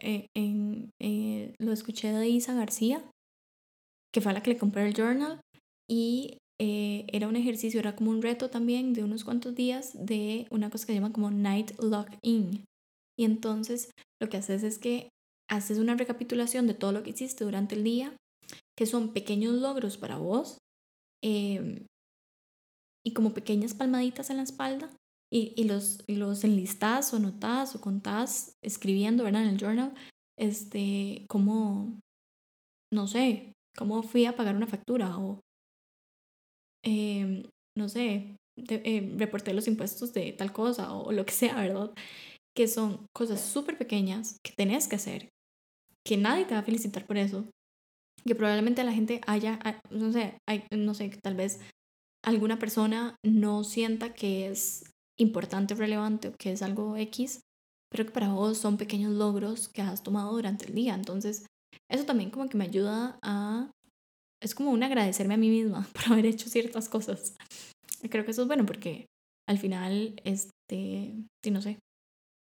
eh, 0.00 0.26
en, 0.36 0.90
eh, 1.00 1.54
lo 1.58 1.72
escuché 1.72 2.12
de 2.12 2.28
Isa 2.28 2.54
García, 2.54 3.04
que 4.12 4.20
fue 4.20 4.30
a 4.30 4.34
la 4.34 4.42
que 4.42 4.52
le 4.52 4.58
compré 4.58 4.86
el 4.86 4.94
journal, 4.94 5.40
y 5.90 6.38
era 6.64 7.26
un 7.26 7.34
ejercicio, 7.34 7.80
era 7.80 7.96
como 7.96 8.12
un 8.12 8.22
reto 8.22 8.48
también 8.48 8.92
de 8.92 9.02
unos 9.02 9.24
cuantos 9.24 9.56
días 9.56 9.90
de 9.94 10.46
una 10.50 10.70
cosa 10.70 10.86
que 10.86 10.92
se 10.92 11.00
llama 11.00 11.12
como 11.12 11.28
Night 11.32 11.72
Lock 11.80 12.08
In. 12.22 12.64
Y 13.18 13.24
entonces 13.24 13.90
lo 14.20 14.28
que 14.28 14.36
haces 14.36 14.62
es 14.62 14.78
que 14.78 15.08
haces 15.50 15.78
una 15.78 15.96
recapitulación 15.96 16.68
de 16.68 16.74
todo 16.74 16.92
lo 16.92 17.02
que 17.02 17.10
hiciste 17.10 17.44
durante 17.44 17.74
el 17.74 17.82
día, 17.82 18.16
que 18.76 18.86
son 18.86 19.12
pequeños 19.12 19.54
logros 19.54 19.96
para 19.98 20.16
vos, 20.16 20.58
em, 21.22 21.86
y 23.04 23.12
como 23.12 23.34
pequeñas 23.34 23.74
palmaditas 23.74 24.30
en 24.30 24.38
la 24.38 24.44
espalda, 24.44 24.90
y, 25.32 25.54
y 25.56 25.64
los, 25.64 26.04
los 26.08 26.44
enlistás 26.44 27.12
o 27.12 27.16
anotás 27.16 27.74
o 27.74 27.80
contás 27.80 28.52
escribiendo, 28.62 29.24
¿verdad? 29.24 29.42
En 29.42 29.48
el 29.48 29.58
journal, 29.58 29.94
este, 30.38 31.24
como, 31.28 32.00
no 32.92 33.06
sé, 33.06 33.52
cómo 33.76 34.02
fui 34.02 34.26
a 34.26 34.36
pagar 34.36 34.56
una 34.56 34.66
factura 34.66 35.16
o, 35.18 35.40
eh, 36.84 37.48
no 37.76 37.88
sé, 37.88 38.36
eh, 38.68 39.14
reporté 39.16 39.54
los 39.54 39.66
impuestos 39.68 40.12
de 40.12 40.32
tal 40.32 40.52
cosa 40.52 40.92
o, 40.92 41.04
o 41.08 41.12
lo 41.12 41.24
que 41.24 41.32
sea, 41.32 41.56
¿verdad? 41.56 41.92
Que 42.54 42.68
son 42.68 43.06
cosas 43.14 43.40
súper 43.40 43.78
pequeñas 43.78 44.38
que 44.44 44.52
tenés 44.52 44.86
que 44.88 44.96
hacer, 44.96 45.30
que 46.04 46.18
nadie 46.18 46.44
te 46.44 46.54
va 46.54 46.60
a 46.60 46.64
felicitar 46.64 47.06
por 47.06 47.16
eso, 47.16 47.48
que 48.24 48.34
probablemente 48.34 48.84
la 48.84 48.92
gente 48.92 49.20
haya, 49.26 49.58
ah, 49.64 49.80
no 49.90 50.12
sé, 50.12 50.38
hay, 50.48 50.64
no 50.74 50.94
sé, 50.94 51.10
tal 51.22 51.34
vez 51.34 51.60
alguna 52.24 52.58
persona 52.58 53.16
no 53.24 53.64
sienta 53.64 54.14
que 54.14 54.48
es 54.48 54.84
importante 55.18 55.74
o 55.74 55.76
relevante 55.76 56.28
o 56.28 56.34
que 56.38 56.52
es 56.52 56.62
algo 56.62 56.96
X, 56.96 57.40
pero 57.90 58.06
que 58.06 58.12
para 58.12 58.32
vos 58.32 58.58
son 58.58 58.76
pequeños 58.76 59.12
logros 59.12 59.68
que 59.68 59.82
has 59.82 60.02
tomado 60.02 60.32
durante 60.32 60.66
el 60.66 60.74
día. 60.74 60.94
Entonces, 60.94 61.46
eso 61.90 62.04
también 62.04 62.30
como 62.30 62.48
que 62.48 62.56
me 62.56 62.64
ayuda 62.64 63.18
a... 63.22 63.70
Es 64.40 64.54
como 64.54 64.70
un 64.70 64.82
agradecerme 64.82 65.34
a 65.34 65.38
mí 65.38 65.50
misma 65.50 65.86
por 65.92 66.12
haber 66.12 66.26
hecho 66.26 66.48
ciertas 66.48 66.88
cosas. 66.88 67.36
Creo 68.08 68.24
que 68.24 68.30
eso 68.30 68.42
es 68.42 68.48
bueno 68.48 68.66
porque 68.66 69.06
al 69.48 69.58
final, 69.58 70.20
este, 70.24 71.14
si 71.44 71.50
no 71.50 71.60
sé, 71.60 71.78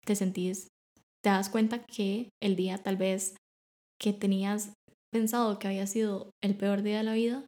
te 0.06 0.15
sentís, 0.15 0.67
te 1.23 1.30
das 1.30 1.49
cuenta 1.49 1.84
que 1.86 2.30
el 2.41 2.56
día 2.56 2.77
tal 2.77 2.97
vez 2.97 3.36
que 3.99 4.13
tenías 4.13 4.73
pensado 5.17 5.58
que 5.58 5.67
había 5.67 5.88
sido 5.88 6.32
el 6.43 6.56
peor 6.56 6.84
día 6.84 6.97
de 6.97 7.03
la 7.03 7.13
vida, 7.13 7.47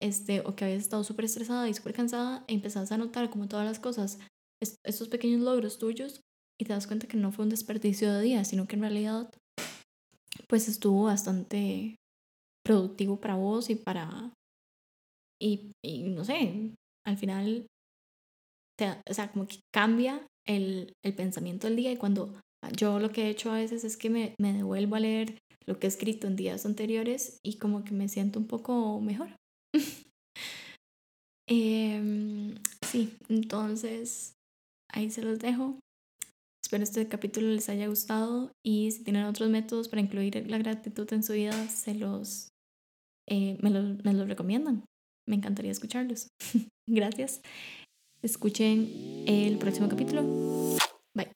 este, 0.00 0.40
o 0.40 0.56
que 0.56 0.64
habías 0.64 0.80
estado 0.80 1.04
súper 1.04 1.26
estresada 1.26 1.68
y 1.68 1.74
súper 1.74 1.92
cansada, 1.92 2.44
e 2.48 2.54
empezás 2.54 2.90
a 2.92 2.96
notar 2.96 3.28
como 3.28 3.46
todas 3.46 3.66
las 3.66 3.78
cosas 3.78 4.18
estos 4.62 5.08
pequeños 5.08 5.40
logros 5.42 5.78
tuyos 5.78 6.20
y 6.58 6.64
te 6.64 6.72
das 6.72 6.86
cuenta 6.86 7.06
que 7.06 7.16
no 7.16 7.32
fue 7.32 7.44
un 7.44 7.50
desperdicio 7.50 8.12
de 8.12 8.22
día, 8.22 8.44
sino 8.44 8.66
que 8.66 8.76
en 8.76 8.82
realidad 8.82 9.30
pues 10.48 10.68
estuvo 10.68 11.04
bastante 11.04 11.96
productivo 12.64 13.20
para 13.20 13.36
vos 13.36 13.70
y 13.70 13.76
para... 13.76 14.32
Y, 15.42 15.72
y 15.82 16.02
no 16.10 16.24
sé, 16.24 16.74
al 17.06 17.16
final, 17.16 17.66
te, 18.78 18.90
o 19.08 19.14
sea, 19.14 19.30
como 19.32 19.46
que 19.46 19.60
cambia 19.72 20.26
el, 20.46 20.92
el, 21.02 21.14
pensamiento 21.14 21.66
del 21.66 21.76
día 21.76 21.92
y 21.92 21.96
cuando 21.96 22.34
yo 22.76 22.98
lo 22.98 23.10
que 23.10 23.24
he 23.24 23.30
hecho 23.30 23.50
a 23.50 23.56
veces 23.56 23.84
es 23.84 23.96
que 23.96 24.10
me, 24.10 24.34
me 24.38 24.52
devuelvo 24.52 24.96
a 24.96 25.00
leer 25.00 25.38
lo 25.70 25.78
que 25.78 25.86
he 25.86 25.88
escrito 25.88 26.26
en 26.26 26.34
días 26.34 26.66
anteriores 26.66 27.38
y 27.44 27.58
como 27.58 27.84
que 27.84 27.92
me 27.92 28.08
siento 28.08 28.40
un 28.40 28.48
poco 28.48 29.00
mejor. 29.00 29.28
eh, 31.48 32.54
sí, 32.84 33.16
entonces 33.28 34.34
ahí 34.88 35.12
se 35.12 35.22
los 35.22 35.38
dejo. 35.38 35.78
Espero 36.60 36.82
este 36.82 37.06
capítulo 37.06 37.48
les 37.50 37.68
haya 37.68 37.86
gustado 37.86 38.50
y 38.66 38.90
si 38.90 39.04
tienen 39.04 39.26
otros 39.26 39.48
métodos 39.48 39.88
para 39.88 40.02
incluir 40.02 40.44
la 40.50 40.58
gratitud 40.58 41.10
en 41.12 41.22
su 41.22 41.34
vida, 41.34 41.52
se 41.68 41.94
los, 41.94 42.48
eh, 43.28 43.56
me, 43.62 43.70
los, 43.70 44.04
me 44.04 44.12
los 44.12 44.26
recomiendan. 44.26 44.84
Me 45.28 45.36
encantaría 45.36 45.70
escucharlos. 45.70 46.26
Gracias. 46.88 47.42
Escuchen 48.22 49.24
el 49.28 49.56
próximo 49.58 49.88
capítulo. 49.88 50.24
Bye. 51.14 51.30